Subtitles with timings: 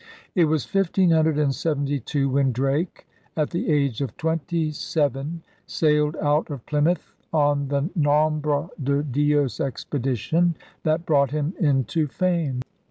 [0.33, 3.07] It was 1572 when Drake,
[3.37, 9.59] at the age of twenty seven, sailed out of Plymouth on the Nombre de Dios
[9.59, 12.61] expedition that brought him into fame.